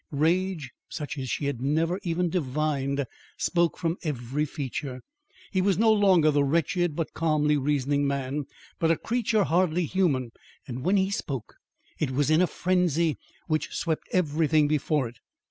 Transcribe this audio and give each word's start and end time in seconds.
Rage, 0.09 0.71
such 0.89 1.15
as 1.19 1.29
she 1.29 1.45
had 1.45 1.61
never 1.61 1.99
even 2.01 2.27
divined 2.31 3.05
spoke 3.37 3.77
from 3.77 3.97
every 4.01 4.45
feature. 4.45 5.01
He 5.51 5.61
was 5.61 5.77
no 5.77 5.93
longer 5.93 6.31
the 6.31 6.43
wretched 6.43 6.95
but 6.95 7.13
calmly 7.13 7.55
reasoning 7.55 8.07
man, 8.07 8.45
but 8.79 8.89
a 8.89 8.97
creature 8.97 9.43
hardly 9.43 9.85
human, 9.85 10.31
and 10.67 10.83
when 10.83 10.97
he 10.97 11.11
spoke, 11.11 11.53
it 11.99 12.09
was 12.09 12.31
in 12.31 12.41
a 12.41 12.47
frenzy 12.47 13.19
which 13.45 13.75
swept 13.75 14.09
everything 14.11 14.67
before 14.67 15.07
it. 15.07 15.19